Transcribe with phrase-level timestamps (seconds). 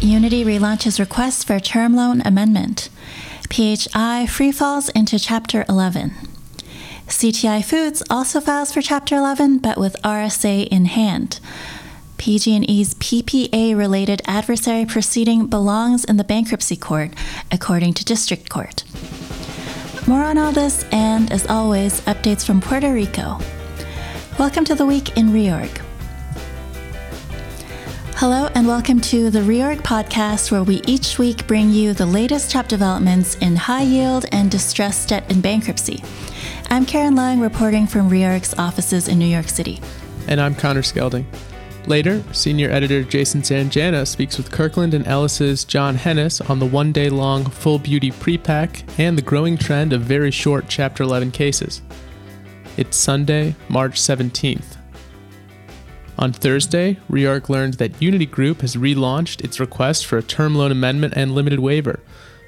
[0.00, 2.88] Uniti relaunches request for term loan amendment.
[3.50, 6.12] PHI free falls into Chapter 11.
[7.08, 11.40] CTI Foods also files for Chapter 11, but with RSA in hand.
[12.16, 17.10] PG&E's PPA-related adversary proceeding belongs in the bankruptcy court,
[17.50, 18.84] according to district court.
[20.06, 23.40] More on all this, and as always, updates from Puerto Rico.
[24.38, 25.87] Welcome to the week in Reorg.
[28.18, 32.50] Hello, and welcome to the Reorg podcast, where we each week bring you the latest
[32.50, 36.02] top developments in high yield and distressed debt and bankruptcy.
[36.68, 39.80] I'm Karen Leung, reporting from Reorg's offices in New York City.
[40.26, 41.26] And I'm Connor Skelding.
[41.86, 46.90] Later, senior editor Jason Sanjana speaks with Kirkland and Ellis's John Henes on the one
[46.90, 51.82] day long full beauty prepack and the growing trend of very short Chapter 11 cases.
[52.76, 54.74] It's Sunday, March 17th.
[56.18, 60.72] On Thursday, Reorg learned that Uniti Group has relaunched its request for a term loan
[60.72, 62.00] amendment and limited waiver.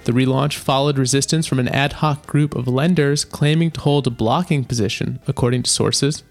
[0.05, 4.11] The relaunch followed resistance from an ad hoc group of lenders claiming to hold a
[4.11, 6.25] blocking position, according to sources.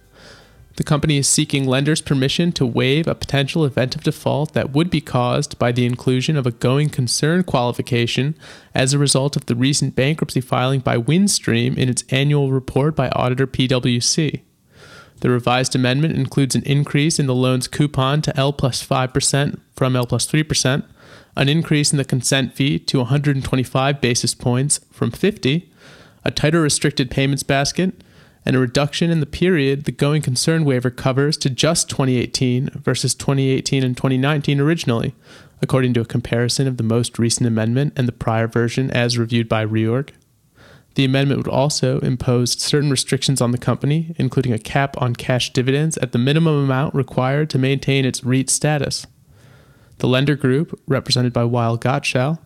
[0.76, 4.90] The company is seeking lenders' permission to waive a potential event of default that would
[4.90, 8.36] be caused by the inclusion of a going concern qualification
[8.76, 13.10] as a result of the recent bankruptcy filing by Windstream in its annual report by
[13.10, 14.42] auditor PwC.
[15.22, 19.96] The revised amendment includes an increase in the loan's coupon to L plus 5% from
[19.96, 20.84] L plus 3%,
[21.36, 25.72] an increase in the consent fee to 125 basis points from 50,
[26.24, 28.04] a tighter restricted payments basket,
[28.46, 33.14] and a reduction in the period the going concern waiver covers to just 2018 versus
[33.14, 35.14] 2018 and 2019 originally,
[35.62, 39.50] according to a comparison of the most recent amendment and the prior version as reviewed
[39.50, 40.10] by Reorg.
[40.96, 45.54] The amendment would also impose certain restrictions on the company, including a cap on cash
[45.54, 49.06] dividends at the minimum amount required to maintain its REIT status.
[50.00, 52.40] The lender group, represented by Weil Gotshal,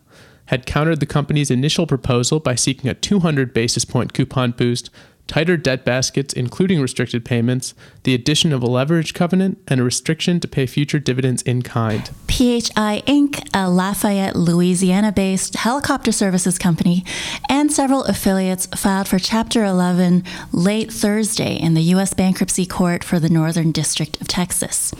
[0.46, 4.90] had countered the company's initial proposal by seeking a 200 basis point coupon boost
[5.26, 10.40] tighter debt baskets, including restricted payments, the addition of a leverage covenant, and a restriction
[10.40, 12.10] to pay future dividends in kind.
[12.28, 17.04] PHI Inc., a Lafayette, Louisiana based helicopter services company,
[17.48, 22.12] and several affiliates filed for Chapter 11 late Thursday in the U.S.
[22.12, 24.92] Bankruptcy Court for the Northern District of Texas.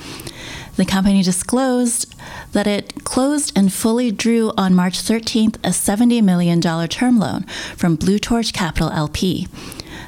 [0.77, 2.15] The company disclosed
[2.53, 7.43] that it closed and fully drew on March 13th a $70 million term loan
[7.77, 9.47] from Blue Torch Capital LP.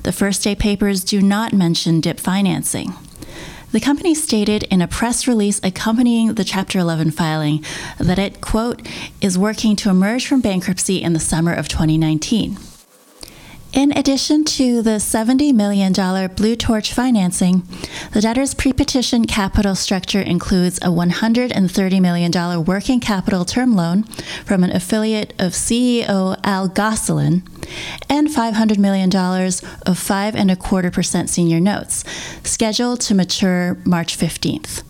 [0.07, 2.95] The first day papers do not mention DIP financing.
[3.73, 7.65] The company stated in a press release accompanying the Chapter 11 filing
[7.99, 8.87] that it, quote,
[9.21, 12.57] is working to emerge from bankruptcy in the summer of 2019.
[13.73, 15.93] In addition to the $70 million
[16.37, 17.65] Blue Torch financing,
[18.13, 24.05] the debtor's pre-petition capital structure includes a $130 million working capital term loan
[24.45, 27.43] from an affiliate of CEO Al Gonsoulin
[28.09, 29.15] and $500 million
[29.87, 32.05] of five and a quarter percent senior notes,
[32.43, 34.83] scheduled to mature March 15th.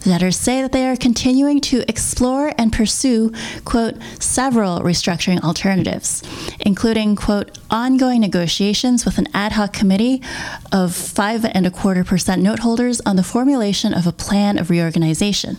[0.00, 3.32] The debtors say that they are continuing to explore and pursue,
[3.64, 6.22] quote, several restructuring alternatives,
[6.60, 10.22] including, quote, ongoing negotiations with an ad hoc committee
[10.70, 14.70] of five and a quarter percent note holders on the formulation of a plan of
[14.70, 15.56] reorganization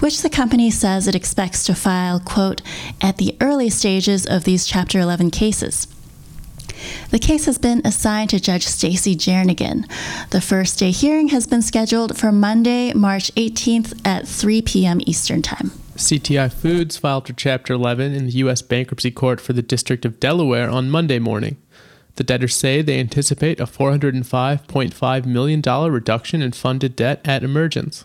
[0.00, 2.62] which the company says it expects to file, quote,
[3.00, 5.86] at the early stages of these Chapter 11 cases.
[7.10, 9.90] The case has been assigned to Judge Stacey Jernigan.
[10.30, 15.00] The first day hearing has been scheduled for Monday, March 18th at 3 p.m.
[15.06, 15.72] Eastern Time.
[15.96, 18.62] CTI Foods filed for Chapter 11 in the U.S.
[18.62, 21.58] Bankruptcy Court for the District of Delaware on Monday morning.
[22.16, 25.62] The debtors say they anticipate a $405.5 million
[25.92, 28.04] reduction in funded debt at emergence.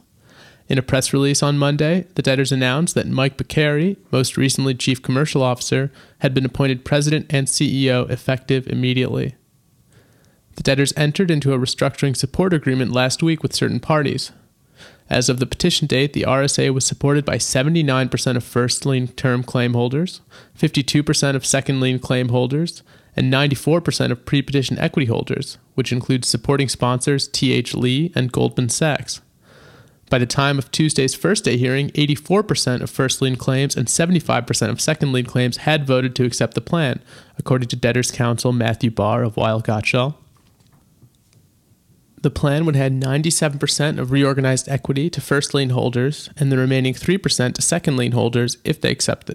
[0.67, 5.01] In a press release on Monday, the debtors announced that Mike Beccari, most recently chief
[5.01, 9.35] commercial officer, had been appointed president and CEO effective immediately.
[10.55, 14.31] The debtors entered into a restructuring support agreement last week with certain parties.
[15.07, 19.43] As of the petition date, the RSA was supported by 79% of first lien term
[19.43, 20.21] claim holders,
[20.57, 22.81] 52% of second lien claim holders,
[23.15, 27.75] and 94% of pre petition equity holders, which includes supporting sponsors T.H.
[27.75, 29.21] Lee and Goldman Sachs.
[30.09, 34.69] By the time of Tuesday's first day hearing, 84% of first lien claims and 75%
[34.69, 37.01] of second lien claims had voted to accept the plan,
[37.39, 40.15] according to debtors' counsel Matthew Barr of Weil Gotshal.
[42.21, 46.93] The plan would add 97% of reorganized equity to first lien holders and the remaining
[46.93, 49.29] 3% to second lien holders if they accept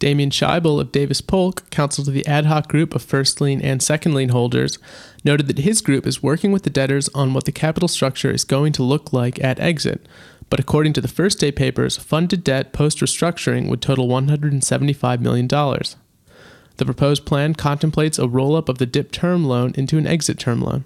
[0.00, 0.06] it.
[0.06, 3.82] Damian Schaible of Davis Polk, counsel to the ad hoc group of first lien and
[3.82, 4.78] second lien holders,
[5.24, 8.44] noted that his group is working with the debtors on what the capital structure is
[8.44, 10.06] going to look like at exit,
[10.48, 15.46] but according to the first day papers, funded debt post restructuring would total $175 million.
[15.46, 20.38] The proposed plan contemplates a roll up of the DIP term loan into an exit
[20.38, 20.84] term loan.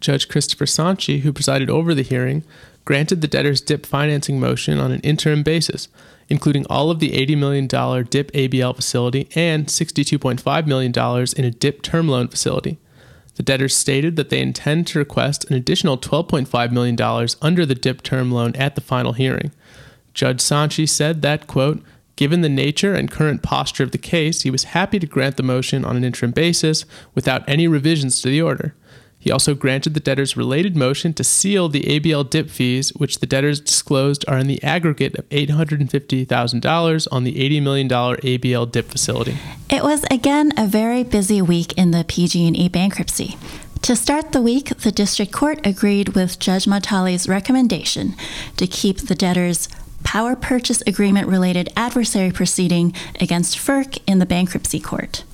[0.00, 2.44] Judge Christopher Sontchi, who presided over the hearing,
[2.84, 5.88] granted the debtor's DIP financing motion on an interim basis,
[6.28, 10.92] including all of the $80 million DIP ABL facility and $62.5 million
[11.36, 12.78] in a DIP term loan facility.
[13.36, 18.02] The debtors stated that they intend to request an additional $12.5 million under the DIP
[18.02, 19.52] term loan at the final hearing.
[20.14, 21.82] Judge Sontchi said that, quote,
[22.16, 25.42] Given the nature and current posture of the case, he was happy to grant the
[25.42, 28.74] motion on an interim basis without any revisions to the order.
[29.26, 33.26] He also granted the debtor's related motion to seal the ABL DIP fees, which the
[33.26, 39.36] debtors disclosed are in the aggregate of $850,000 on the $80 million ABL DIP facility.
[39.68, 43.36] It was again a very busy week in the PG&E bankruptcy.
[43.82, 48.14] To start the week, the district court agreed with Judge Montali's recommendation
[48.58, 49.68] to keep the debtor's
[50.04, 55.24] power purchase agreement related adversary proceeding against FERC in the bankruptcy court.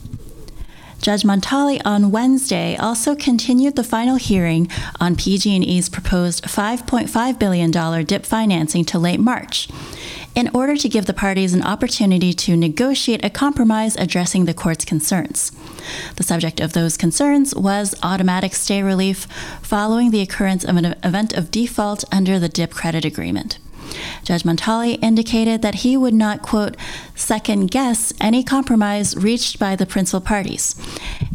[1.03, 4.69] Judge Montali on Wednesday also continued the final hearing
[5.01, 9.69] on PG&E's proposed $5.5 billion DIP financing to late March
[10.37, 14.85] in order to give the parties an opportunity to negotiate a compromise addressing the court's
[14.85, 15.51] concerns.
[16.15, 19.25] The subject of those concerns was automatic stay relief
[19.61, 23.59] following the occurrence of an event of default under the DIP credit agreement.
[24.25, 26.77] Judge Montali indicated that he would not, quote,
[27.15, 30.75] second guess any compromise reached by the principal parties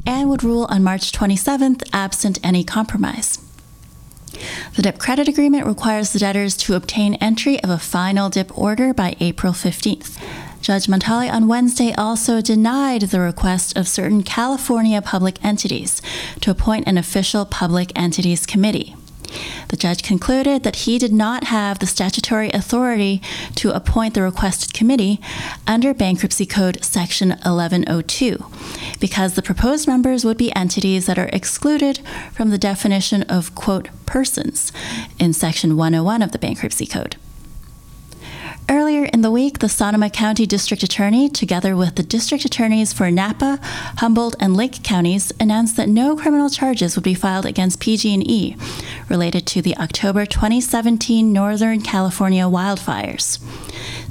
[0.05, 3.39] and would rule on March 27th absent any compromise.
[4.75, 8.93] The DIP credit agreement requires the debtors to obtain entry of a final DIP order
[8.93, 10.21] by April 15th.
[10.61, 16.01] Judge Montali on Wednesday also denied the request of certain California public entities
[16.41, 18.95] to appoint an official public entities committee.
[19.69, 23.21] The judge concluded that he did not have the statutory authority
[23.55, 25.19] to appoint the requested committee
[25.65, 28.45] under Bankruptcy Code Section 1102
[28.99, 31.99] because the proposed members would be entities that are excluded
[32.31, 34.71] from the definition of, quote, persons
[35.19, 37.17] in Section 101 of the Bankruptcy Code.
[38.69, 43.09] Earlier in the week, the Sonoma County District Attorney, together with the district attorneys for
[43.09, 43.59] Napa,
[43.99, 48.57] Humboldt, and Lake counties, announced that no criminal charges would be filed against PG&E
[49.09, 53.39] related to the October 2017 Northern California wildfires,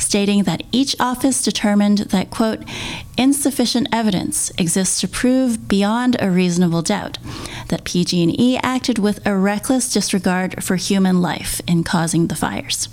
[0.01, 2.63] stating that each office determined that quote
[3.17, 7.19] insufficient evidence exists to prove beyond a reasonable doubt
[7.69, 12.89] that PG&E acted with a reckless disregard for human life in causing the fires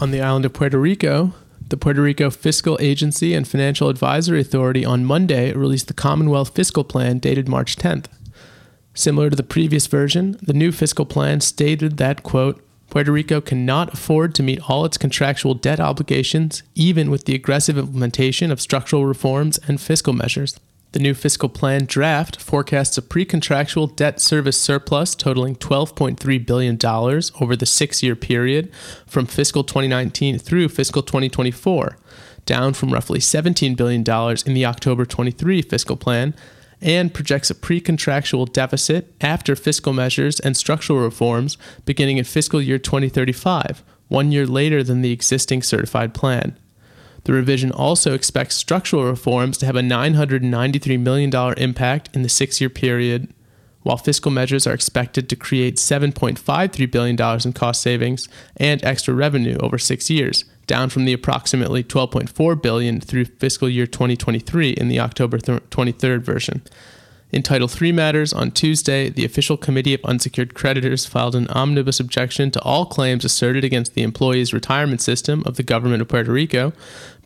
[0.00, 1.32] on the island of Puerto Rico,
[1.68, 6.84] the Puerto Rico Fiscal Agency and Financial Advisory Authority on Monday released the Commonwealth Fiscal
[6.84, 8.06] Plan dated March 10th.
[8.94, 13.92] Similar to the previous version, the new fiscal plan stated that, quote, Puerto Rico cannot
[13.92, 19.04] afford to meet all its contractual debt obligations, even with the aggressive implementation of structural
[19.04, 20.60] reforms and fiscal measures.
[20.92, 26.78] The new fiscal plan draft forecasts a pre contractual debt service surplus totaling $12.3 billion
[27.40, 28.70] over the six year period
[29.08, 31.96] from fiscal 2019 through fiscal 2024,
[32.46, 34.02] down from roughly $17 billion
[34.46, 36.32] in the October 23 fiscal plan,
[36.84, 42.62] and projects a pre contractual deficit after fiscal measures and structural reforms beginning in fiscal
[42.62, 46.56] year 2035, one year later than the existing certified plan.
[47.24, 52.60] The revision also expects structural reforms to have a $993 million impact in the six
[52.60, 53.32] year period,
[53.82, 59.56] while fiscal measures are expected to create $7.53 billion in cost savings and extra revenue
[59.60, 65.00] over six years, down from the approximately 12.4 billion through fiscal year 2023 in the
[65.00, 66.62] October 23rd version.
[67.34, 71.98] In Title III matters, on Tuesday, the official committee of unsecured creditors filed an omnibus
[71.98, 76.30] objection to all claims asserted against the employees' retirement system of the government of Puerto
[76.30, 76.72] Rico,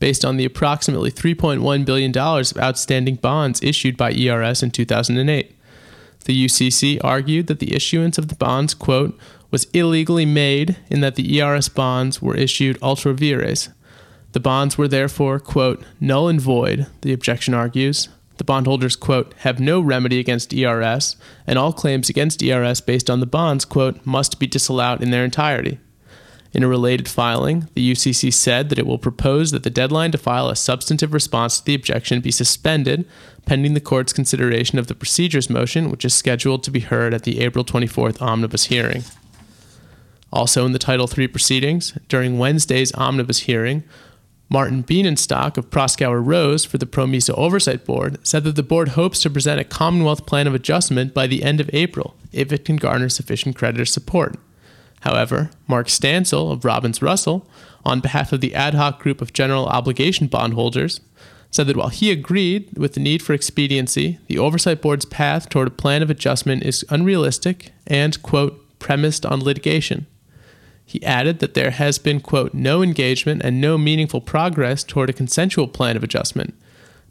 [0.01, 5.55] based on the approximately $3.1 billion of outstanding bonds issued by ERS in 2008.
[6.25, 9.19] The UCC argued that the issuance of the bonds, quote,
[9.51, 13.71] was illegally made in that the ERS bonds were issued ultra vires.
[14.33, 19.59] The bonds were therefore, quote, null and void, the objection argues, the bondholders, quote, have
[19.59, 24.39] no remedy against ERS, and all claims against ERS based on the bonds, quote, must
[24.39, 25.79] be disallowed in their entirety.
[26.53, 30.19] In a related filing, the UCC said that it will propose that the deadline to
[30.19, 33.07] file a substantive response to the objection be suspended
[33.45, 37.25] pending the court's consideration of the procedures motion, which is scheduled to be heard at
[37.25, 39.05] the April 24th omnibus hearing.
[40.33, 43.83] Also in the Title III proceedings, during Wednesday's omnibus hearing,
[44.51, 49.21] Martin Bienenstock of Proskauer Rose for the PROMESA Oversight Board said that the board hopes
[49.23, 52.77] to present a Commonwealth Plan of Adjustment by the end of April if it can
[52.77, 54.37] garner sufficient creditor support.
[55.03, 57.47] However, Mark Stancil of Robbins Russell,
[57.85, 61.01] on behalf of the ad hoc group of general obligation bondholders,
[61.51, 65.69] said that while he agreed with the need for expediency, the Oversight Board's path toward
[65.69, 70.07] a plan of adjustment is unrealistic and, quote, premised on litigation.
[70.89, 75.13] He added that there has been, quote, no engagement and no meaningful progress toward a
[75.13, 76.55] consensual plan of adjustment.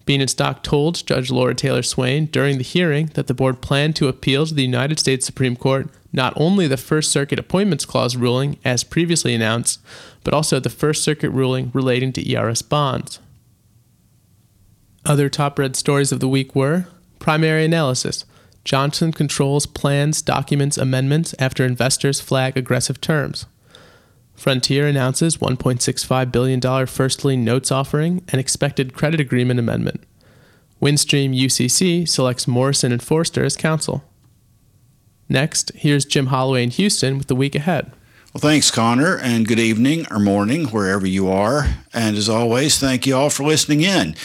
[0.07, 4.47] Bienenstock told Judge Laura Taylor Swain during the hearing that the board planned to appeal
[4.47, 8.83] to the United States Supreme Court not only the First Circuit Appointments Clause ruling, as
[8.83, 9.79] previously announced,
[10.23, 13.19] but also the First Circuit ruling relating to ERS bonds.
[15.05, 16.87] Other top read stories of the week were
[17.19, 18.25] primary analysis.
[18.63, 23.45] Johnson controls plans, documents, amendments after investors flag aggressive terms.
[24.37, 30.03] Frontier announces $1.65 billion first lien notes offering and expected credit agreement amendment.
[30.79, 34.03] Windstream UCC selects Morrison and Foerster as counsel.
[35.27, 37.91] Next, here's Jim Holloway in Houston with the week ahead.
[38.33, 41.65] Well, thanks, Connor, and good evening or morning, wherever you are.
[41.91, 44.15] And as always, thank you all for listening in.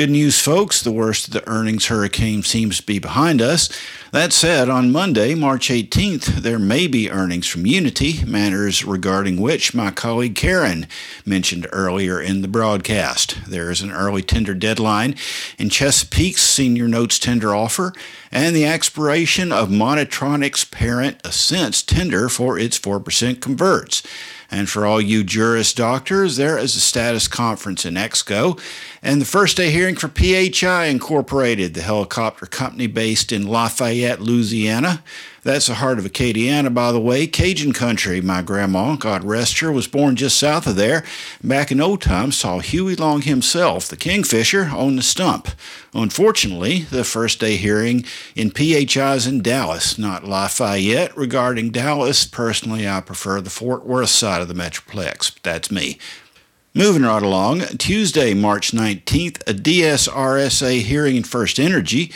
[0.00, 0.80] Good news, folks.
[0.80, 3.68] The worst of the earnings hurricane seems to be behind us.
[4.12, 9.74] That said, on Monday, March 18th, there may be earnings from Uniti, matters regarding which
[9.74, 10.86] my colleague Karen
[11.26, 13.36] mentioned earlier in the broadcast.
[13.46, 15.16] There is an early tender deadline
[15.58, 17.92] in Chesapeake's senior notes tender offer
[18.32, 24.02] and the expiration of Monitronics' parent Ascent's tender for its 4% converts.
[24.50, 28.60] And for all you Juris doctors, there is a status conference in Exco
[29.02, 35.02] and the first day hearing for PHI Incorporated, the helicopter company based in Lafayette, Louisiana.
[35.42, 38.20] That's the heart of Acadiana, by the way, Cajun country.
[38.20, 41.02] My grandma, God rest her, was born just south of there.
[41.42, 45.48] Back in old times, saw Huey Long himself, the Kingfisher, on the stump.
[45.94, 48.04] Unfortunately, the first day hearing
[48.36, 51.16] in PHI's in Dallas, not Lafayette.
[51.16, 55.32] Regarding Dallas, personally, I prefer the Fort Worth side of the Metroplex.
[55.32, 55.98] But That's me.
[56.74, 62.12] Moving right along, Tuesday, March 19th, a DSRSA hearing in First Energy.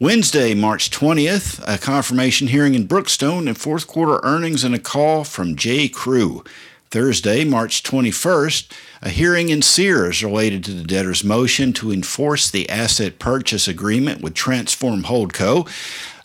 [0.00, 5.24] Wednesday, March 20th, a confirmation hearing in Brookstone and fourth quarter earnings and a call
[5.24, 5.88] from J.
[5.88, 6.44] Crew.
[6.90, 8.70] Thursday, March 21st,
[9.02, 14.22] a hearing in Sears related to the debtor's motion to enforce the asset purchase agreement
[14.22, 15.68] with Transform Holdco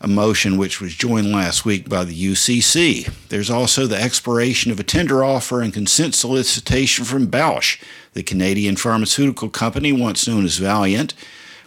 [0.04, 3.10] a motion which was joined last week by the UCC.
[3.30, 8.76] There's also the expiration of a tender offer and consent solicitation from Bausch, the Canadian
[8.76, 11.14] pharmaceutical company once known as Valeant.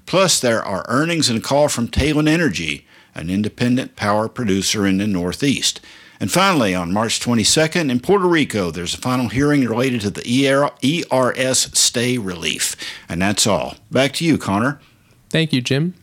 [0.07, 4.99] Plus, there are earnings and a call from Talen Energy, an independent power producer in
[4.99, 5.81] the Northeast.
[6.19, 10.23] And finally, on March 22nd in Puerto Rico, there's a final hearing related to the
[10.25, 12.77] ERS stay relief.
[13.09, 13.75] And that's all.
[13.91, 14.81] Back to you, Connor.
[15.29, 15.95] Thank you, Jim.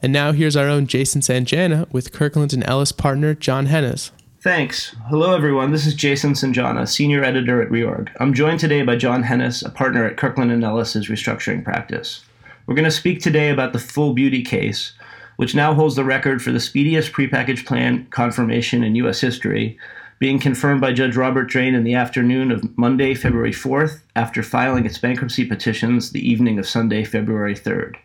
[0.00, 4.12] And now here's our own Jason Sanjana with Kirkland and Ellis partner John Henes.
[4.40, 4.94] Thanks.
[5.08, 5.72] Hello, everyone.
[5.72, 8.10] This is Jason Sanjana, senior editor at Reorg.
[8.20, 12.22] I'm joined today by John Henes, a partner at Kirkland and Ellis's restructuring practice.
[12.66, 14.94] We're going to speak today about the Full Beauty case,
[15.36, 19.20] which now holds the record for the speediest prepackaged plan confirmation in U.S.
[19.20, 19.78] history,
[20.18, 24.86] being confirmed by Judge Robert Drain in the afternoon of Monday, February 4th, after filing
[24.86, 27.96] its bankruptcy petitions the evening of Sunday, February 3rd.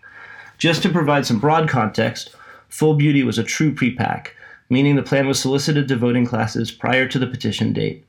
[0.58, 2.36] Just to provide some broad context,
[2.68, 4.32] Full Beauty was a true prepack,
[4.70, 8.06] meaning the plan was solicited to voting classes prior to the petition date.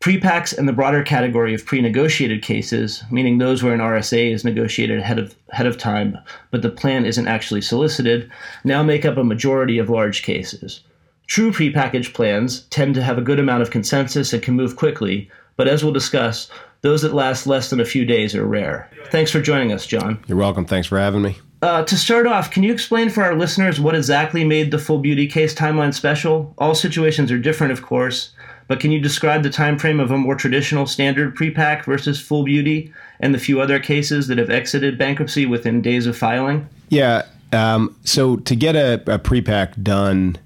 [0.00, 4.98] Prepacks and the broader category of pre-negotiated cases, meaning those where an RSA is negotiated
[4.98, 6.16] ahead of, ahead of time,
[6.50, 8.30] but the plan isn't actually solicited,
[8.64, 10.80] now make up a majority of large cases.
[11.26, 15.30] True prepackaged plans tend to have a good amount of consensus and can move quickly,
[15.58, 18.88] but as we'll discuss, those that last less than a few days are rare.
[19.10, 20.24] Thanks for joining us, John.
[20.26, 20.64] You're welcome.
[20.64, 21.36] Thanks for having me.
[21.60, 24.98] Uh, to start off, can you explain for our listeners what exactly made the full
[24.98, 26.54] beauty case timeline special?
[26.56, 28.32] All situations are different, of course,
[28.70, 32.44] but can you describe the time frame of a more traditional standard prepack versus full
[32.44, 36.68] beauty and the few other cases that have exited bankruptcy within days of filing?
[36.88, 37.26] Yeah.
[37.52, 40.38] Um, so to get a, a prepack done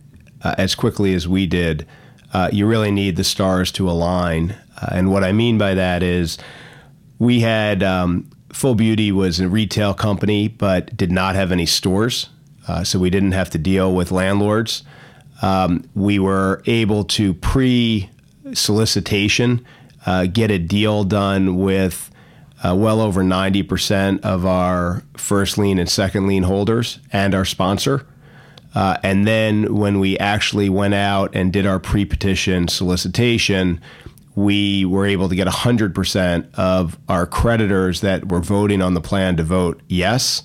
[0.42, 1.86] uh, as quickly as we did,
[2.32, 6.02] uh, you really need the stars to align uh, and what I mean by that
[6.02, 6.38] is
[7.18, 12.30] we had um, Full Beauty was a retail company, but did not have any stores.
[12.66, 14.82] Uh, so we didn't have to deal with landlords.
[15.42, 18.08] Um, we were able to pre
[18.52, 19.64] solicitation
[20.06, 22.10] uh, get a deal done with
[22.62, 28.06] uh, well over 90% of our first lien and second lien holders and our sponsor.
[28.74, 33.80] Uh, and then when we actually went out and did our pre petition solicitation,
[34.34, 39.36] we were able to get 100% of our creditors that were voting on the plan
[39.36, 40.42] to vote yes.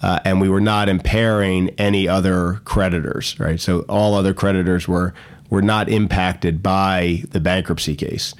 [0.00, 3.60] Uh, and we were not impairing any other creditors, right?
[3.60, 5.14] So all other creditors were
[5.52, 8.34] were not impacted by the bankruptcy case.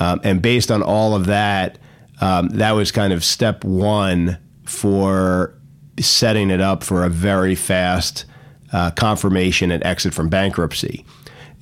[0.00, 1.78] Um, and based on all of that,
[2.20, 5.54] um, that was kind of step one for
[6.00, 8.24] setting it up for a very fast
[8.72, 11.04] uh, confirmation and exit from bankruptcy.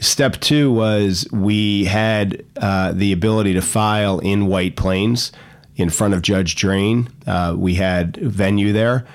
[0.01, 5.31] Step two was we had uh, the ability to file in White Plains
[5.77, 7.11] in front of Judge Drain.
[7.27, 9.07] Uh, we had venue there.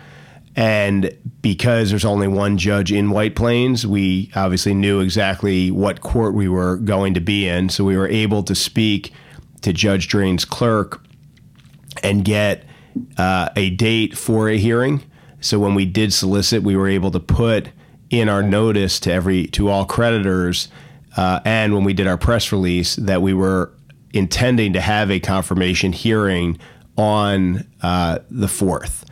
[0.55, 6.33] And because there's only one judge in White Plains, we obviously knew exactly what court
[6.33, 7.69] we were going to be in.
[7.69, 9.13] So we were able to speak
[9.61, 11.01] to Judge Drain's clerk
[12.03, 12.65] and get
[13.17, 15.03] uh, a date for a hearing.
[15.39, 17.69] So when we did solicit, we were able to put
[18.09, 20.67] in our notice to every to all creditors,
[21.17, 23.73] uh, and when we did our press release, that we were
[24.13, 26.59] intending to have a confirmation hearing
[26.97, 29.05] on uh, the fourth.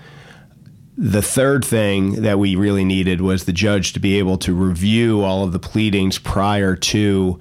[1.02, 5.22] The third thing that we really needed was the judge to be able to review
[5.22, 7.40] all of the pleadings prior to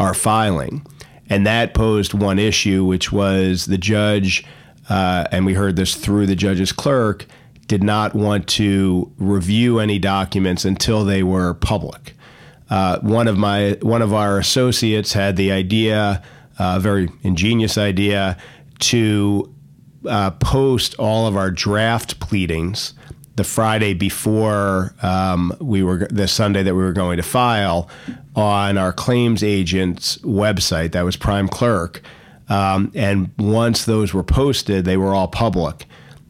[0.00, 0.84] our filing.
[1.30, 4.44] And that posed one issue, which was the judge,
[4.88, 7.26] uh, and we heard this through the judge's clerk,
[7.68, 12.14] did not want to review any documents until they were public.
[12.68, 16.20] Uh, one of my one of our associates had the idea,
[16.58, 18.36] a uh, very ingenious idea,
[18.80, 19.51] to
[20.06, 22.94] uh, post all of our draft pleadings
[23.36, 27.88] the Friday before um, we were the Sunday that we were going to file
[28.36, 30.92] on our claims agent's website.
[30.92, 32.02] That was Prime Clerk,
[32.48, 35.86] um, and once those were posted, they were all public.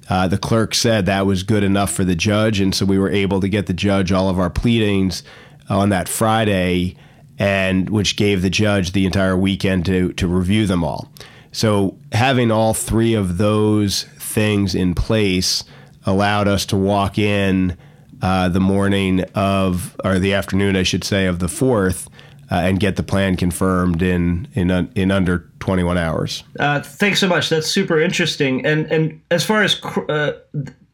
[0.09, 3.11] Uh, the clerk said that was good enough for the judge, and so we were
[3.11, 5.23] able to get the judge all of our pleadings
[5.69, 6.97] on that Friday,
[7.39, 11.11] and which gave the judge the entire weekend to to review them all.
[11.53, 15.65] So having all three of those things in place
[16.05, 17.77] allowed us to walk in
[18.23, 22.09] uh, the morning of, or the afternoon, I should say, of the fourth,
[22.51, 26.45] uh, and get the plan confirmed in in in under 21 hours.
[26.61, 27.49] Uh, thanks so much.
[27.49, 28.65] That's super interesting.
[28.67, 30.33] And and as far as uh,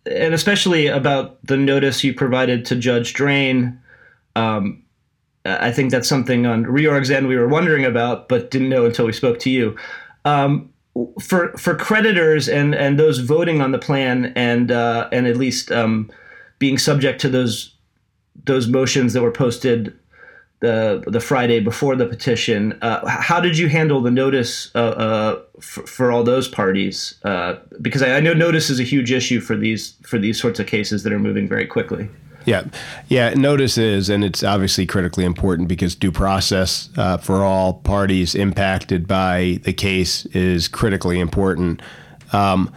[0.06, 3.80] and especially about the notice you provided to Judge Drain.
[4.37, 4.82] Um,
[5.44, 9.06] I think that's something on Reorg's end we were wondering about, but didn't know until
[9.06, 9.76] we spoke to you.
[10.36, 10.72] Um,
[11.20, 15.70] for for creditors and and those voting on the plan and uh, and at least
[15.70, 16.10] um,
[16.58, 17.76] being subject to those
[18.44, 19.96] those motions that were posted
[20.60, 25.42] the the Friday before the petition, uh, how did you handle the notice uh, uh
[25.60, 27.14] for, for, all those parties?
[27.22, 30.58] Uh, because I, I know notice is a huge issue for these for these sorts
[30.58, 32.08] of cases that are moving very quickly.
[32.48, 32.64] Yeah,
[33.08, 33.34] yeah.
[33.34, 39.06] Notice is, and it's obviously critically important because due process uh, for all parties impacted
[39.06, 41.82] by the case is critically important.
[42.32, 42.72] Um,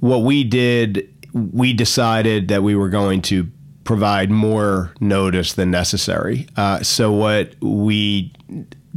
[0.00, 3.50] what we did, we decided that we were going to
[3.84, 6.46] provide more notice than necessary.
[6.58, 8.30] Uh, so what we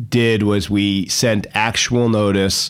[0.09, 2.69] did was we sent actual notice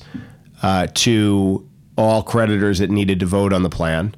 [0.62, 1.67] uh, to
[1.98, 4.13] all creditors that needed to vote on the plan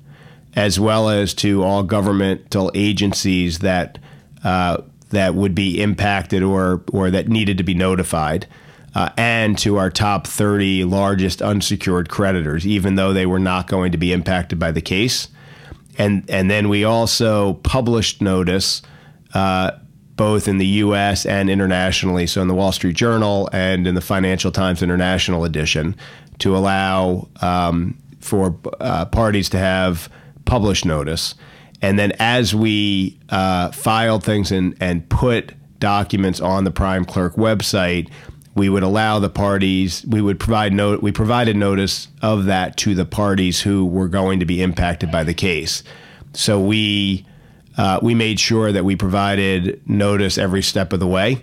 [0.55, 3.99] as well as to all governmental agencies that
[4.43, 4.77] uh,
[5.09, 8.47] that would be impacted or or that needed to be notified,
[8.95, 13.91] uh, and to our top 30 largest unsecured creditors, even though they were not going
[13.91, 15.27] to be impacted by the case.
[15.97, 18.81] And and then we also published notice.
[19.33, 19.71] Uh,
[20.15, 21.25] both in the U.S.
[21.25, 25.95] and internationally, so in the Wall Street Journal and in the Financial Times International edition,
[26.39, 30.09] to allow um, for uh, parties to have
[30.45, 31.35] publish notice.
[31.81, 37.35] And then as we uh, filed things and, and put documents on the Prime Clerk
[37.35, 38.09] website,
[38.55, 42.93] we would allow the parties, we would provide note, we provided notice of that to
[42.93, 45.83] the parties who were going to be impacted by the case.
[46.33, 47.25] So we
[47.77, 51.41] uh, we made sure that we provided notice every step of the way.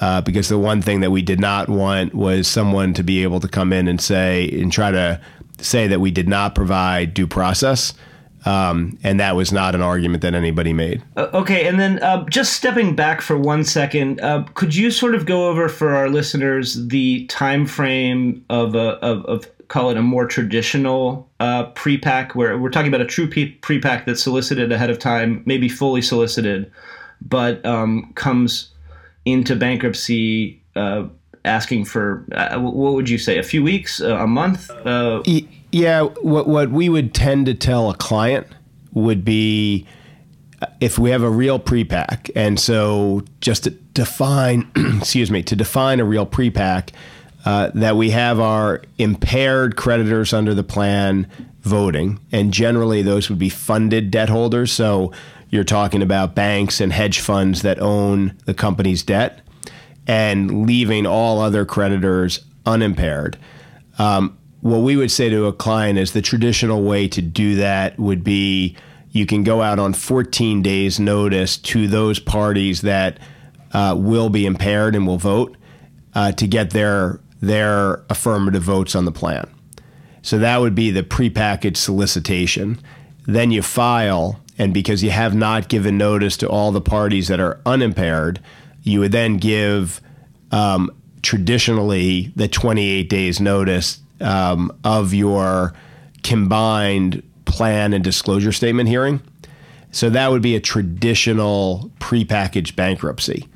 [0.00, 3.40] Uh, because the one thing that we did not want was someone to be able
[3.40, 5.20] to come in and say and try to
[5.58, 7.94] say that we did not provide due process.
[8.44, 11.02] Um, and that was not an argument that anybody made.
[11.16, 15.14] Uh, okay, and then uh, just stepping back for one second, uh, could you sort
[15.14, 19.96] of go over for our listeners the time frame of a of, of call it
[19.96, 24.88] a more traditional uh, pre-pack, where we're talking about a true pre-pack that's solicited ahead
[24.88, 26.70] of time, maybe fully solicited,
[27.20, 28.70] but um, comes
[29.26, 31.04] into bankruptcy uh,
[31.44, 34.70] asking for uh, what would you say, a few weeks, a month?
[35.70, 38.46] Yeah, what what we would tend to tell a client
[38.92, 39.86] would be
[40.62, 45.54] uh, if we have a real pre-pack, and so just to define, excuse me, to
[45.54, 46.92] define a real pre-pack,
[47.44, 51.26] uh, that we have our impaired creditors under the plan
[51.60, 54.72] voting, and generally those would be funded debt holders.
[54.72, 55.12] So
[55.50, 59.40] you're talking about banks and hedge funds that own the company's debt
[60.06, 63.36] and leaving all other creditors unimpaired.
[63.98, 67.98] Um, what we would say to a client is the traditional way to do that
[67.98, 68.76] would be
[69.10, 73.18] you can go out on 14 days notice to those parties that
[73.72, 75.56] uh, will be impaired and will vote
[76.14, 79.48] uh, to get their their affirmative votes on the plan.
[80.22, 82.80] So that would be the prepackaged solicitation.
[83.26, 87.38] Then you file, and because you have not given notice to all the parties that
[87.38, 88.40] are unimpaired,
[88.82, 90.00] you would then give
[90.50, 90.90] um,
[91.22, 95.74] traditionally the 28 days notice um, of your
[96.22, 99.22] combined plan and disclosure statement hearing.
[99.90, 103.48] So that would be a traditional prepackaged bankruptcy.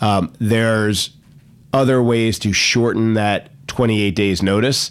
[0.00, 1.10] Um, there's
[1.72, 4.90] other ways to shorten that 28 days notice.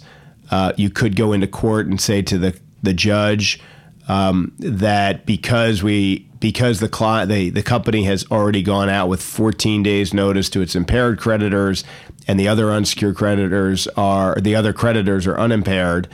[0.50, 3.60] Uh, you could go into court and say to the the judge
[4.08, 9.22] um, that because we because the client the, the company has already gone out with
[9.22, 11.84] 14 days notice to its impaired creditors
[12.26, 16.08] and the other unsecured creditors are the other creditors are unimpaired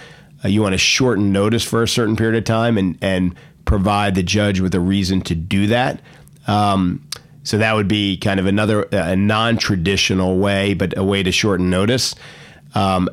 [0.44, 4.14] uh, you want to shorten notice for a certain period of time and and provide
[4.14, 6.00] the judge with a reason to do that
[6.46, 7.06] um,
[7.42, 11.68] so that would be kind of another a non-traditional way but a way to shorten
[11.70, 12.14] notice
[12.74, 13.08] um,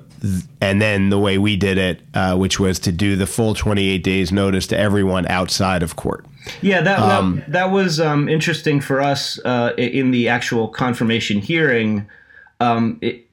[0.62, 4.03] and then the way we did it, uh, which was to do the full 28
[4.03, 6.25] days notice to everyone outside of court.
[6.62, 11.39] Yeah, that um, that, that, was um, interesting for us uh, in the actual confirmation
[11.39, 12.08] hearing.
[12.60, 13.26] Um, it,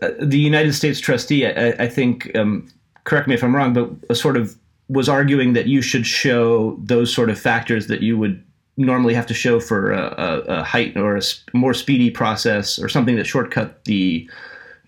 [0.00, 2.68] uh, the United States trustee, I, I think, um,
[3.04, 4.56] correct me if I'm wrong, but sort of
[4.88, 8.42] was arguing that you should show those sort of factors that you would
[8.76, 11.22] normally have to show for a, a, a height or a
[11.52, 14.28] more speedy process or something that shortcut the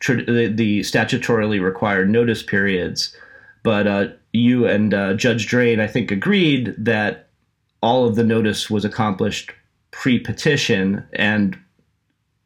[0.07, 3.17] the, the statutorily required notice periods.
[3.63, 7.29] But uh, you and uh, Judge Drain, I think, agreed that
[7.83, 9.53] all of the notice was accomplished
[9.93, 11.59] pre petition and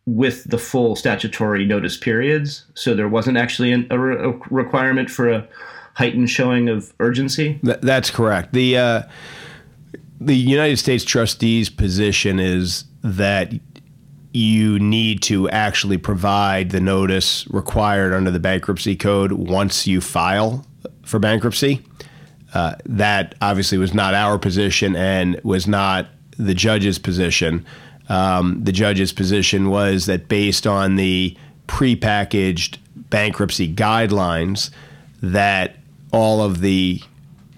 [0.08, 2.64] with the full statutory notice periods.
[2.74, 5.46] So there wasn't actually an, a, re- a, requirement for a
[5.94, 7.60] heightened showing of urgency.
[7.62, 8.54] Th- that's correct.
[8.54, 9.02] The uh,
[10.20, 13.52] the United States trustee's position is that
[14.32, 20.66] you need to actually provide the notice required under the bankruptcy code once you file
[21.04, 21.84] for bankruptcy.
[22.54, 27.64] Uh, that obviously was not our position and was not the judge's position.
[28.08, 34.70] Um, the judge's position was that based on the prepackaged bankruptcy guidelines,
[35.22, 35.76] that
[36.12, 37.02] all of the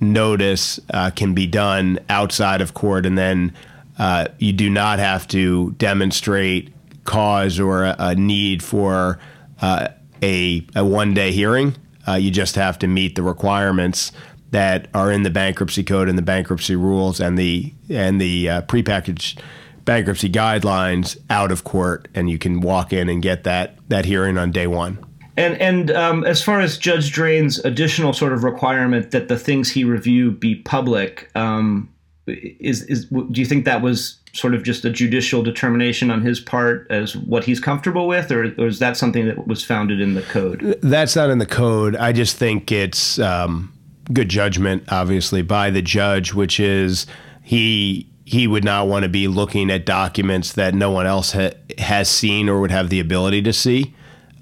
[0.01, 3.53] notice uh, can be done outside of court and then
[3.99, 6.73] uh, you do not have to demonstrate
[7.05, 9.19] cause or a, a need for
[9.61, 9.89] uh,
[10.23, 11.77] a, a one day hearing.
[12.09, 14.11] Uh, you just have to meet the requirements
[14.53, 18.63] that are in the bankruptcy code and the bankruptcy rules and the and the uh,
[18.63, 19.39] prepackaged
[19.85, 24.39] bankruptcy guidelines out of court, and you can walk in and get that that hearing
[24.39, 24.99] on day one.
[25.37, 29.71] And and um, as far as Judge Drain's additional sort of requirement that the things
[29.71, 31.89] he review be public, um,
[32.27, 36.41] is is do you think that was sort of just a judicial determination on his
[36.41, 40.15] part as what he's comfortable with, or, or is that something that was founded in
[40.15, 40.79] the code?
[40.83, 41.97] That's not in the code.
[41.97, 43.73] I just think it's um,
[44.13, 47.07] good judgment, obviously, by the judge, which is
[47.43, 51.51] he he would not want to be looking at documents that no one else ha-
[51.79, 53.93] has seen or would have the ability to see.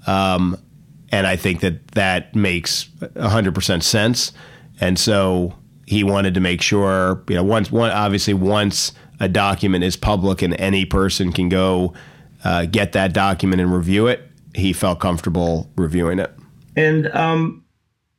[0.05, 0.61] Um,
[1.11, 4.31] and I think that that makes 100% sense.
[4.79, 5.55] And so
[5.87, 10.43] he wanted to make sure, you know, once one obviously once a document is public
[10.43, 11.95] and any person can go
[12.43, 14.21] uh, get that document and review it,
[14.53, 16.31] he felt comfortable reviewing it.
[16.75, 17.65] And um,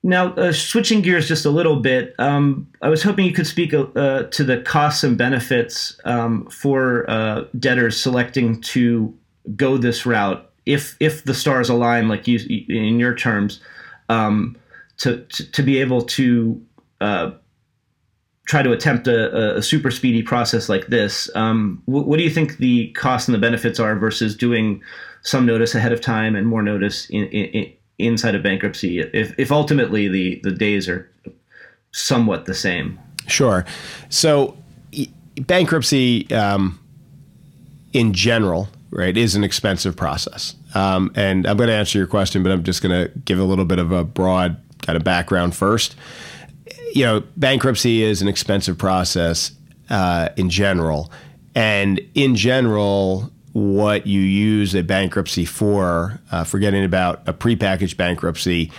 [0.02, 3.74] now, uh, switching gears just a little bit, um, I was hoping you could speak
[3.74, 9.14] uh, to the costs and benefits um, for uh, debtors selecting to
[9.56, 13.60] go this route if if the stars align, like you in your terms,
[14.08, 14.56] um,
[14.98, 16.62] to, to, to be able to
[17.00, 17.32] uh,
[18.46, 21.30] try to attempt a, a, super speedy process like this.
[21.34, 24.82] Um, what, what, do you think the costs and the benefits are versus doing
[25.22, 27.72] some notice ahead of time and more notice in, in,
[28.06, 29.00] inside of bankruptcy?
[29.00, 31.10] If, if ultimately the, the days are
[31.92, 32.98] somewhat the same.
[33.26, 33.64] Sure.
[34.08, 34.56] So
[35.36, 36.78] bankruptcy um,
[37.92, 40.54] in general, right, is an expensive process.
[40.74, 43.44] Um, and I'm going to answer your question, but I'm just going to give a
[43.44, 45.96] little bit of a broad kind of background first
[46.92, 49.52] you know, bankruptcy is an expensive process
[49.88, 51.10] uh, in general.
[51.54, 58.70] And in general, what you use a bankruptcy for, uh, forgetting about a prepackaged bankruptcy,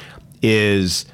[0.42, 1.06] is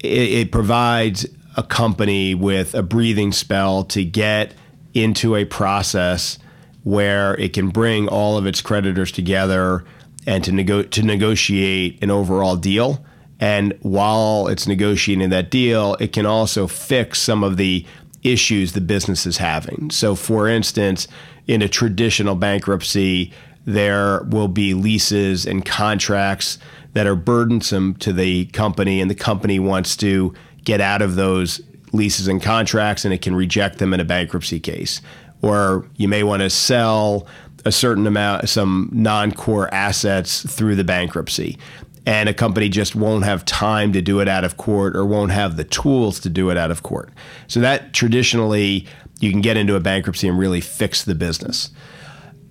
[0.00, 4.54] it, it provides a company with a breathing spell to get
[4.94, 6.38] into a process
[6.82, 9.84] where it can bring all of its creditors together
[10.26, 13.04] and to, nego- to negotiate an overall deal.
[13.40, 17.84] And while it's negotiating that deal, it can also fix some of the
[18.22, 19.90] issues the business is having.
[19.90, 21.08] So, for instance,
[21.46, 23.32] in a traditional bankruptcy,
[23.64, 26.58] there will be leases and contracts
[26.92, 31.60] that are burdensome to the company, and the company wants to get out of those
[31.92, 35.00] leases and contracts, and it can reject them in a bankruptcy case.
[35.42, 37.26] Or you may want to sell
[37.64, 41.58] a certain amount, some non core assets through the bankruptcy.
[42.06, 45.32] And a company just won't have time to do it out of court or won't
[45.32, 47.10] have the tools to do it out of court.
[47.46, 48.86] So, that traditionally,
[49.20, 51.70] you can get into a bankruptcy and really fix the business.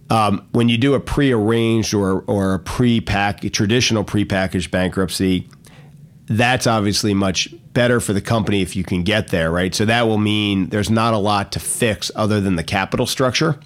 [0.09, 5.47] Um, when you do a pre-arranged or or a pre-pack traditional pre-packaged bankruptcy,
[6.27, 9.73] that's obviously much better for the company if you can get there, right?
[9.73, 13.59] So that will mean there's not a lot to fix other than the capital structure.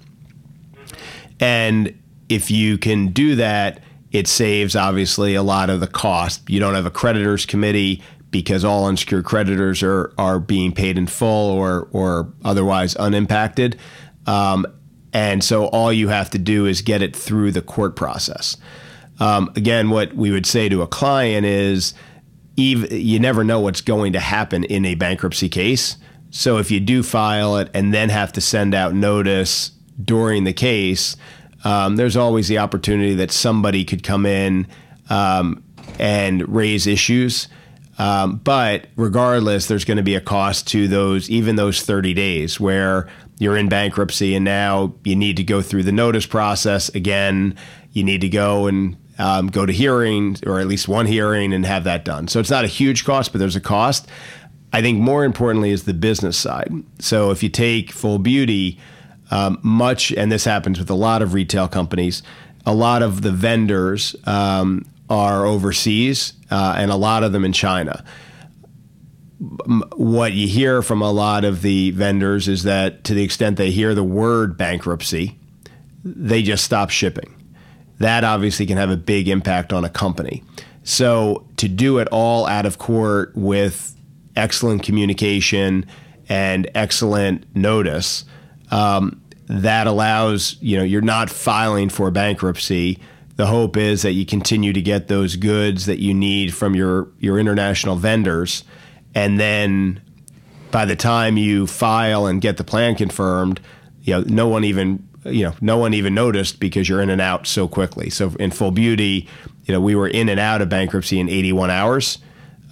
[1.40, 6.48] And if you can do that, it saves obviously a lot of the cost.
[6.48, 11.06] You don't have a creditors committee because all unsecured creditors are are being paid in
[11.06, 13.78] full or or otherwise unimpacted.
[14.26, 14.66] Um,
[15.12, 18.56] and so all you have to do is get it through the court process.
[19.20, 21.94] Um, again, what we would say to a client is
[22.56, 25.96] you never know what's going to happen in a bankruptcy case.
[26.30, 29.70] So if you do file it and then have to send out notice
[30.02, 31.16] during the case,
[31.64, 34.66] um, there's always the opportunity that somebody could come in
[35.10, 35.62] um,
[35.98, 37.48] and raise issues.
[37.98, 42.60] Um, but regardless, there's going to be a cost to those, even those 30 days
[42.60, 47.56] where you're in bankruptcy and now you need to go through the notice process again.
[47.92, 51.66] You need to go and um, go to hearing or at least one hearing and
[51.66, 52.28] have that done.
[52.28, 54.08] So it's not a huge cost, but there's a cost.
[54.72, 56.72] I think more importantly is the business side.
[57.00, 58.78] So if you take Full Beauty,
[59.30, 62.22] um, much, and this happens with a lot of retail companies,
[62.66, 67.52] a lot of the vendors um, are overseas uh, and a lot of them in
[67.52, 68.04] China
[69.96, 73.70] what you hear from a lot of the vendors is that to the extent they
[73.70, 75.38] hear the word bankruptcy,
[76.04, 77.34] they just stop shipping.
[77.98, 80.42] That obviously can have a big impact on a company.
[80.82, 83.94] So to do it all out of court with
[84.34, 85.86] excellent communication
[86.28, 88.24] and excellent notice,
[88.70, 92.98] um, that allows you know you're not filing for bankruptcy.
[93.36, 97.08] The hope is that you continue to get those goods that you need from your
[97.18, 98.64] your international vendors
[99.14, 100.00] and then
[100.70, 103.60] by the time you file and get the plan confirmed,
[104.02, 107.20] you know, no one even you know, no one even noticed because you're in and
[107.20, 108.08] out so quickly.
[108.08, 109.28] So in full beauty,
[109.64, 112.18] you know, we were in and out of bankruptcy in 81 hours,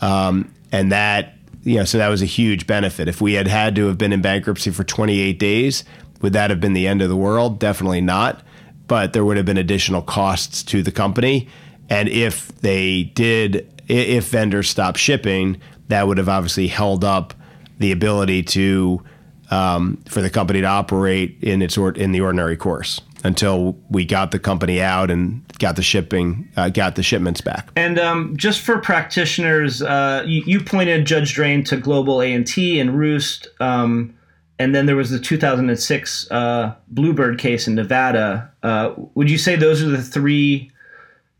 [0.00, 1.34] um, and that
[1.74, 3.08] know, so that was a huge benefit.
[3.08, 5.84] If we had had to have been in bankruptcy for 28 days,
[6.22, 7.58] would that have been the end of the world?
[7.58, 8.42] Definitely not.
[8.86, 11.48] But there would have been additional costs to the company,
[11.90, 17.34] and if they did, if vendors stopped shipping, that would have obviously held up
[17.80, 19.02] the ability to
[19.50, 24.04] um, for the company to operate in its or, in the ordinary course until we
[24.04, 27.68] got the company out and got the shipping, uh, got the shipments back.
[27.76, 32.46] And um, just for practitioners, uh, you, you, pointed Judge Drain to Global A and
[32.46, 34.14] T and Roust, um,
[34.58, 38.50] and then there was the 2006 uh, Bluebird case in Nevada.
[38.62, 40.70] Uh, would you say those are the three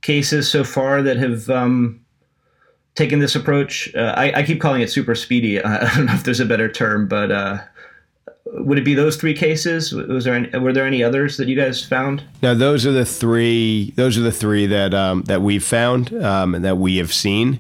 [0.03, 2.01] cases so far that have um,
[2.95, 3.95] taken this approach.
[3.95, 5.61] Uh, I, I, keep calling it super speedy.
[5.65, 7.59] I don't know if there's a better term, but uh,
[8.53, 9.93] would it be those three cases?
[9.93, 12.23] Was there any, were there any others that you guys found?
[12.43, 13.93] No, those are the three.
[13.97, 17.59] Those are the three that um, that we've found um, and that we have seen,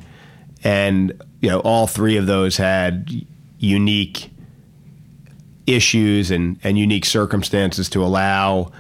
[0.62, 3.10] and you know, all three of those had
[3.58, 4.30] unique
[5.66, 8.72] issues and and unique circumstances to allow.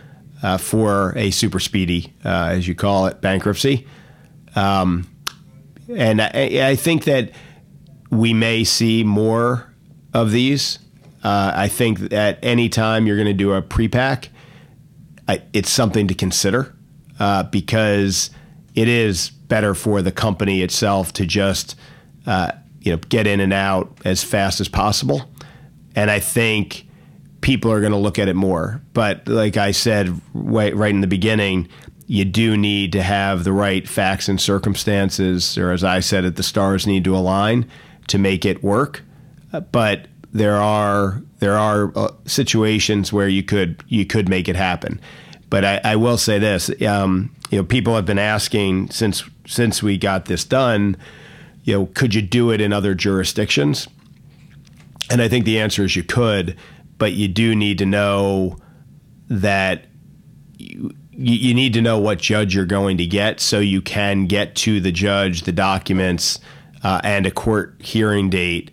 [0.42, 3.86] Uh, for a super speedy, uh, as you call it, bankruptcy.
[4.54, 5.08] Um,
[5.88, 7.30] and I, I think that
[8.10, 9.72] we may see more
[10.12, 10.78] of these.
[11.26, 14.28] Uh, I think at any time you're going to do a pre-pack,
[15.52, 16.72] it's something to consider
[17.18, 18.30] uh, because
[18.76, 21.74] it is better for the company itself to just
[22.26, 25.28] uh, you know get in and out as fast as possible.
[25.96, 26.86] And I think
[27.40, 28.80] people are going to look at it more.
[28.92, 31.66] But like I said right, right in the beginning,
[32.06, 36.36] you do need to have the right facts and circumstances, or as I said it,
[36.36, 37.68] the stars need to align
[38.06, 39.02] to make it work.
[39.52, 44.56] Uh, but there are there are uh, situations where you could you could make it
[44.56, 45.00] happen.
[45.48, 49.82] But I, I will say this: um, you know, people have been asking since since
[49.82, 50.96] we got this done.
[51.64, 53.88] You know, could you do it in other jurisdictions?
[55.10, 56.56] And I think the answer is you could,
[56.98, 58.56] but you do need to know
[59.28, 59.86] that
[60.58, 64.54] you, you need to know what judge you're going to get so you can get
[64.56, 66.40] to the judge the documents
[66.82, 68.70] uh, and a court hearing date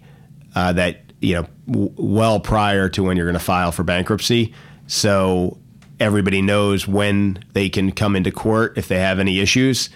[0.56, 4.54] uh, that you know w- well prior to when you're going to file for bankruptcy.
[4.88, 5.58] So
[6.00, 9.90] everybody knows when they can come into court if they have any issues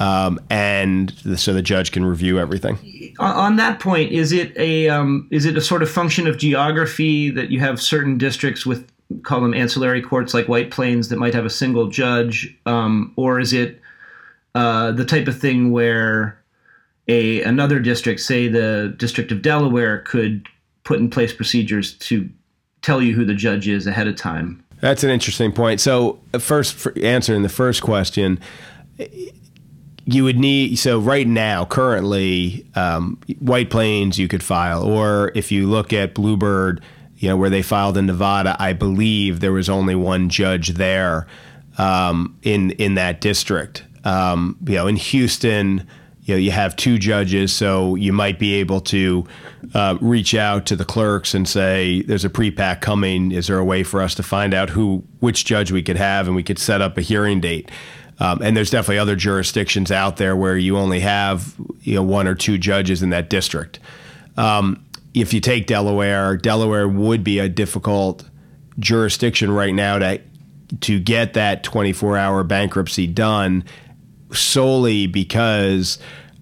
[0.00, 2.78] um, and so the judge can review everything.
[3.18, 7.30] On that point is it a um, is it a sort of function of geography
[7.30, 8.90] that you have certain districts with
[9.22, 13.40] call them ancillary courts like White Plains that might have a single judge, um, or
[13.40, 13.80] is it
[14.54, 16.40] uh, the type of thing where
[17.06, 20.46] a another district, say the District of Delaware, could
[20.90, 22.28] put in place procedures to
[22.82, 24.60] tell you who the judge is ahead of time?
[24.80, 25.80] That's an interesting point.
[25.80, 28.40] So, uh, first, answering the first question,
[30.04, 35.52] you would need so right now, currently, um, White Plains you could file, or if
[35.52, 36.82] you look at Bluebird
[37.18, 41.28] you know, where they filed in Nevada, I believe there was only one judge there
[41.78, 43.84] um, in in that district.
[44.02, 45.86] Um, you know, in Houston,
[46.30, 49.26] you know, you have two judges, so you might be able to
[49.74, 53.32] uh, reach out to the clerks and say, "There's a pre-pack coming.
[53.32, 56.28] Is there a way for us to find out who which judge we could have,
[56.28, 57.68] and we could set up a hearing date?"
[58.20, 62.28] Um, and there's definitely other jurisdictions out there where you only have you know one
[62.28, 63.80] or two judges in that district.
[64.36, 68.24] Um, if you take Delaware, Delaware would be a difficult
[68.78, 70.20] jurisdiction right now to
[70.82, 73.64] to get that 24 hour bankruptcy done
[74.32, 75.98] solely because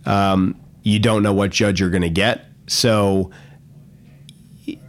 [0.09, 2.47] um, you don't know what judge you're going to get.
[2.67, 3.31] So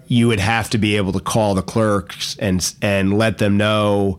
[0.07, 4.17] you would have to be able to call the clerks and and let them know.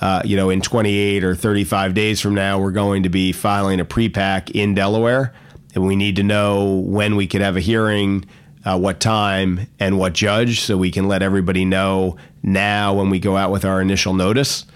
[0.00, 3.78] Uh, you know, in 28 or 35 days from now, we're going to be filing
[3.78, 5.32] a pre-pack in Delaware,
[5.76, 8.24] and we need to know when we could have a hearing
[8.64, 13.20] uh, what time and what judge, so we can let everybody know now when we
[13.20, 14.66] go out with our initial notice.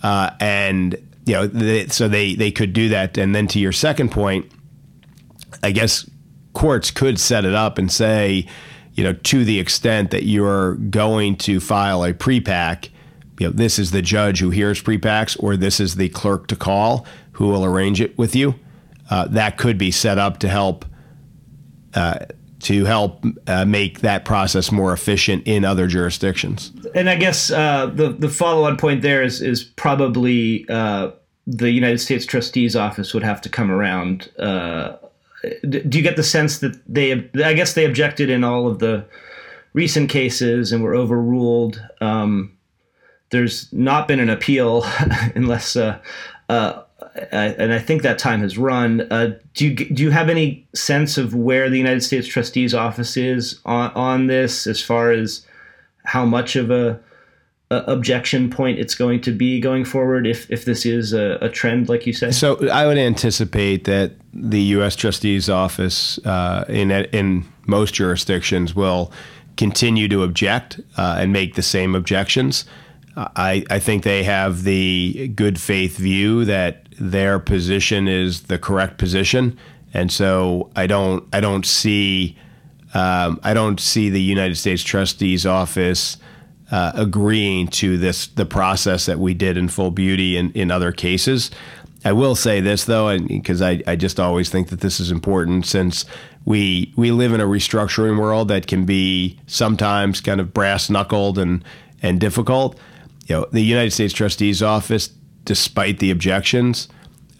[0.00, 3.18] Uh, and you know, they, so they they could do that.
[3.18, 4.50] And then to your second point,
[5.62, 6.08] I guess
[6.52, 8.46] courts could set it up and say,
[8.94, 12.90] you know, to the extent that you're going to file a pre-pack,
[13.38, 16.56] you know, this is the judge who hears pre-packs, or this is the clerk to
[16.56, 18.56] call who will arrange it with you.
[19.10, 20.84] Uh, that could be set up to help
[21.94, 22.18] uh,
[22.60, 26.72] to help uh, make that process more efficient in other jurisdictions.
[26.94, 31.12] And I guess uh, the the follow on point there is is probably uh,
[31.46, 34.30] the United States Trustee's office would have to come around.
[35.68, 37.12] Do you get the sense that they?
[37.12, 39.04] I guess they objected in all of the
[39.72, 41.82] recent cases and were overruled.
[42.00, 42.56] Um,
[43.30, 44.84] there's not been an appeal
[45.34, 45.98] unless uh,
[46.48, 46.82] uh,
[47.30, 49.06] and I think that time has run.
[49.10, 53.16] Uh, do you do you have any sense of where the United States Trustee's office
[53.16, 55.46] is on on this, as far as
[56.04, 56.98] how much of a,
[57.70, 61.48] a objection point it's going to be going forward, if if this is a, a,
[61.48, 62.34] trend, like you said?
[62.34, 64.96] So I would anticipate that the U.S.
[64.96, 69.12] Trustee's office uh, in in most jurisdictions will
[69.56, 72.64] continue to object uh, and make the same objections.
[73.16, 78.96] I, I think they have the good faith view that their position is the correct
[78.96, 79.58] position,
[79.92, 82.38] and so I don't I don't see
[82.94, 86.16] um, I don't see the United States Trustee's office
[86.70, 90.92] uh, agreeing to this the process that we did in Full Beauty in, in other
[90.92, 91.50] cases.
[92.04, 95.66] I will say this though, because I, I just always think that this is important
[95.66, 96.04] since
[96.44, 101.38] we we live in a restructuring world that can be sometimes kind of brass knuckled
[101.38, 101.64] and
[102.02, 102.78] and difficult.
[103.26, 105.08] You know, the United States Trustee's office
[105.44, 106.88] despite the objections.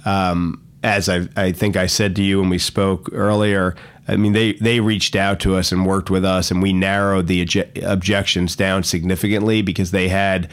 [0.05, 3.75] Um, as I, I think I said to you when we spoke earlier,
[4.09, 7.27] I mean, they, they reached out to us and worked with us, and we narrowed
[7.27, 10.51] the obje- objections down significantly because they had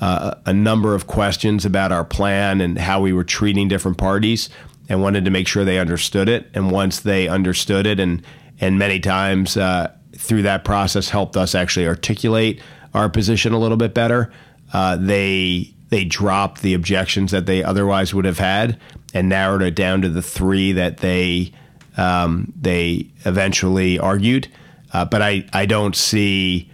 [0.00, 4.50] uh, a number of questions about our plan and how we were treating different parties
[4.88, 6.50] and wanted to make sure they understood it.
[6.54, 8.22] And once they understood it, and,
[8.60, 12.60] and many times uh, through that process helped us actually articulate
[12.94, 14.32] our position a little bit better,
[14.72, 18.78] uh, they they dropped the objections that they otherwise would have had
[19.14, 21.50] and narrowed it down to the three that they
[21.98, 24.48] um, they eventually argued.
[24.92, 26.70] Uh, but I, I don't see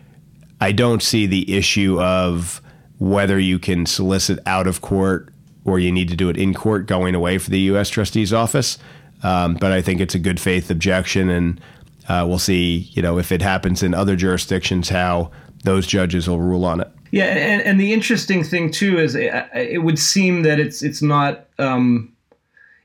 [0.60, 2.62] I don't see the issue of
[2.98, 5.30] whether you can solicit out of court
[5.64, 7.88] or you need to do it in court going away for the U.S.
[7.88, 8.78] Trustee's office.
[9.22, 11.60] Um, but I think it's a good faith objection, and
[12.08, 12.90] uh, we'll see.
[12.92, 15.30] You know, if it happens in other jurisdictions, how
[15.64, 16.88] those judges will rule on it.
[17.10, 21.00] Yeah, and, and the interesting thing too is it, it would seem that it's it's
[21.00, 22.13] not um,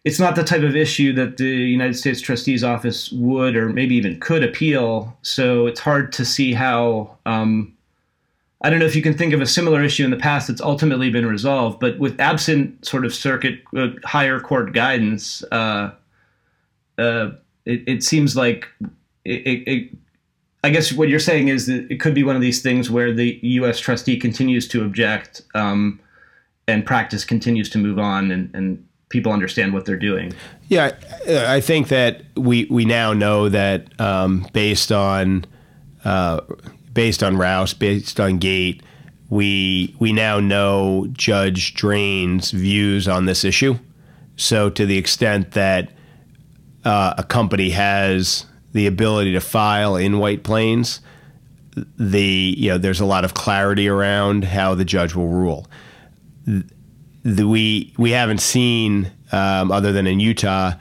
[0.06, 3.96] it's not the type of issue that the United States Trustee's Office would or maybe
[3.96, 5.18] even could appeal.
[5.22, 7.76] So it's hard to see how um,
[8.62, 10.62] I don't know if you can think of a similar issue in the past that's
[10.62, 15.92] ultimately been resolved, but with absent sort of circuit uh, higher court guidance, uh,
[16.98, 17.32] uh,
[17.66, 18.68] it, it, seems like
[19.24, 19.90] it, it,
[20.64, 23.14] I guess what you're saying is that it could be one of these things where
[23.14, 23.80] the U.S.
[23.80, 26.02] trustee continues to object um,
[26.68, 30.34] and practice continues to move on and, and people understand what they're doing.
[30.68, 30.96] Yeah,
[31.28, 35.46] I think that we we now know that um, based on
[36.06, 36.42] uh,
[36.94, 38.82] based on Roust, based on Gate,
[39.30, 43.78] we we now know Judge Drain's views on this issue.
[44.36, 45.92] So to the extent that
[46.86, 51.02] uh, a company has the ability to file in White Plains,
[51.98, 55.68] the you know there's a lot of clarity around how the judge will rule.
[57.36, 60.74] The, we we haven't seen um, other than in Utah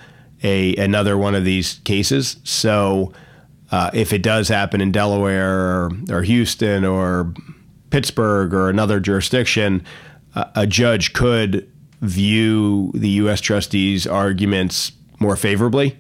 [0.43, 2.37] a another one of these cases.
[2.45, 3.13] So
[3.71, 7.35] uh, if it does happen in Delaware or, or, Houston or
[7.91, 9.85] Pittsburgh or another jurisdiction,
[10.35, 11.71] uh, a judge could
[12.01, 13.43] view the U.S.
[13.43, 15.99] trustees' arguments more favorably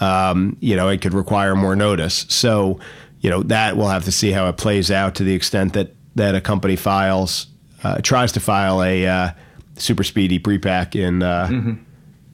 [0.00, 2.26] um, you know, it could require more notice.
[2.28, 2.78] So,
[3.20, 5.94] you know, that we'll have to see how it plays out to the extent that
[6.16, 7.46] that a company files
[7.84, 9.30] uh, tries to file a uh,
[9.76, 11.74] super speedy prepack in uh, mm-hmm.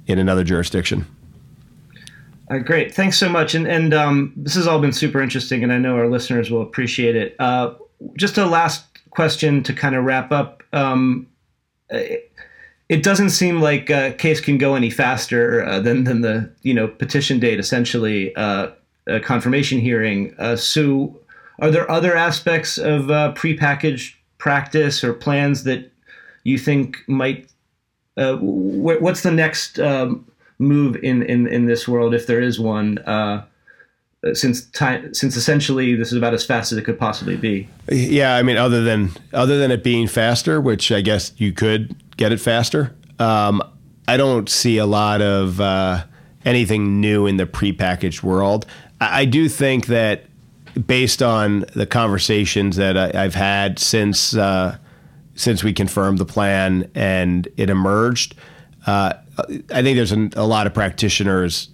[0.07, 1.07] in another jurisdiction.
[2.51, 3.55] Uh, great, thanks so much.
[3.55, 6.63] And and um, this has all been super interesting, and I know our listeners will
[6.63, 7.37] appreciate it.
[7.39, 7.75] Uh,
[8.19, 10.63] just a last question to kind of wrap up.
[10.73, 11.29] Um,
[12.93, 16.75] it doesn't seem like a case can go any faster uh, than than the you
[16.75, 18.69] know petition date essentially uh,
[19.07, 20.35] a confirmation hearing.
[20.39, 21.19] Uh, so,
[21.61, 25.92] are there other aspects of uh, prepackaged practice or plans that
[26.45, 27.51] you think might?
[28.17, 30.27] Uh, wh- what's the next um,
[30.59, 32.99] move in, in in this world if there is one?
[32.99, 33.45] Uh,
[34.35, 37.69] since time, since essentially this is about as fast as it could possibly be.
[37.91, 41.97] Yeah, I mean, other than other than it being faster, which I guess you could
[42.17, 42.95] get it faster.
[43.19, 43.63] Um,
[44.07, 46.05] I don't see a lot of uh,
[46.45, 48.67] anything new in the prepackaged world.
[49.01, 50.25] I, I, do think that
[50.87, 54.77] based on the conversations that I, have had since uh,
[55.43, 58.35] since we confirmed the plan and it emerged,
[58.87, 61.69] uh, I think there's an, a lot of practitioners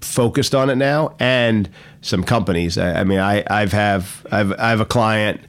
[0.00, 1.68] focused on it now, and
[2.02, 2.76] some companies.
[2.76, 5.40] I, I mean, I I've have I've I have a client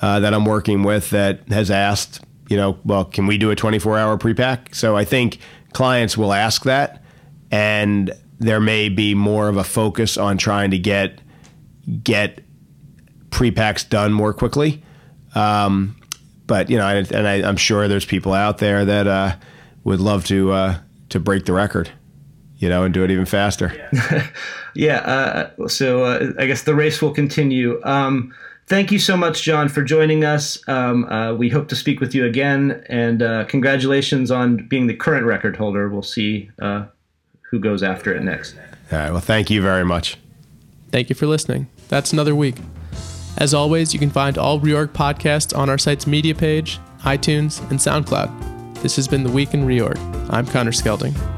[0.00, 3.56] uh, that I'm working with that has asked you know, well, can we do a
[3.56, 4.74] 24 hour prepack?
[4.74, 5.38] So I think
[5.72, 7.02] clients will ask that,
[7.50, 11.20] and there may be more of a focus on trying to get
[12.02, 12.40] get
[13.30, 14.82] prepacks done more quickly.
[15.34, 15.96] Um,
[16.46, 19.36] but you know, and, and I, am sure there's people out there that uh,
[19.84, 20.78] would love to uh,
[21.10, 21.90] to break the record,
[22.58, 23.72] you know, and do it even faster.
[23.92, 24.26] Yeah.
[24.74, 24.96] yeah
[25.58, 27.80] uh, so uh, I guess the race will continue.
[27.84, 28.34] Um,
[28.68, 30.58] Thank you so much, John, for joining us.
[30.68, 34.94] Um, uh, we hope to speak with you again, and uh, congratulations on being the
[34.94, 35.88] current record holder.
[35.88, 36.86] We'll see uh,
[37.42, 38.56] who goes after it next.
[38.90, 39.10] All right.
[39.12, 40.18] Well, thank you very much.
[40.90, 41.68] Thank you for listening.
[41.88, 42.56] That's another week.
[43.38, 47.78] As always, you can find all Reorg podcasts on our site's media page, iTunes, and
[47.78, 48.82] SoundCloud.
[48.82, 49.98] This has been the Week in Reorg.
[50.30, 51.35] I'm Connor Skelding.